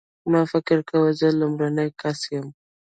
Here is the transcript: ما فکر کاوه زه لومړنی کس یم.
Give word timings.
ما 0.31 0.41
فکر 0.51 0.77
کاوه 0.89 1.11
زه 1.19 1.27
لومړنی 1.39 1.89
کس 2.01 2.19
یم. 2.33 2.47